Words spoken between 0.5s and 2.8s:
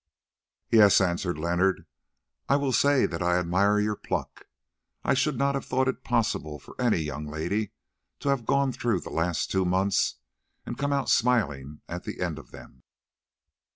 "Yes," answered Leonard, "I will